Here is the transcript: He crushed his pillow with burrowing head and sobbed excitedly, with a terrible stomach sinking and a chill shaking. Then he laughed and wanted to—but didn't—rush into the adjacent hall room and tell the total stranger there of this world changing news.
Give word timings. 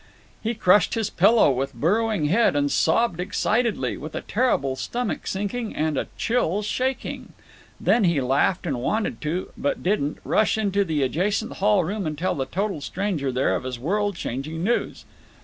He 0.41 0.55
crushed 0.55 0.95
his 0.95 1.11
pillow 1.11 1.51
with 1.51 1.75
burrowing 1.75 2.25
head 2.25 2.55
and 2.55 2.71
sobbed 2.71 3.19
excitedly, 3.19 3.97
with 3.97 4.15
a 4.15 4.21
terrible 4.21 4.75
stomach 4.75 5.27
sinking 5.27 5.75
and 5.75 5.95
a 5.95 6.07
chill 6.17 6.63
shaking. 6.63 7.33
Then 7.79 8.05
he 8.05 8.19
laughed 8.19 8.65
and 8.65 8.81
wanted 8.81 9.21
to—but 9.21 9.83
didn't—rush 9.83 10.57
into 10.57 10.83
the 10.83 11.03
adjacent 11.03 11.53
hall 11.57 11.83
room 11.83 12.07
and 12.07 12.17
tell 12.17 12.33
the 12.33 12.47
total 12.47 12.81
stranger 12.81 13.31
there 13.31 13.55
of 13.55 13.61
this 13.61 13.77
world 13.77 14.15
changing 14.15 14.63
news. 14.63 15.05